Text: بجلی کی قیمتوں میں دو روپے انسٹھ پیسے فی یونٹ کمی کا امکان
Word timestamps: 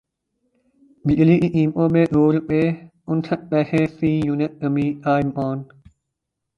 بجلی 1.05 1.35
کی 1.41 1.49
قیمتوں 1.49 1.87
میں 1.93 2.05
دو 2.13 2.23
روپے 2.33 2.61
انسٹھ 3.11 3.45
پیسے 3.51 3.85
فی 3.97 4.11
یونٹ 4.25 4.51
کمی 4.61 4.87
کا 5.03 5.13
امکان 5.17 5.57